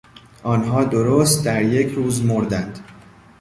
آنها 0.43 0.83
درست 0.83 1.45
در 1.45 1.63
یک 1.63 1.93
روز 1.93 2.25
مردند. 2.25 2.79